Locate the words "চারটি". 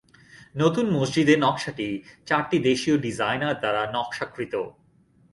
2.25-2.57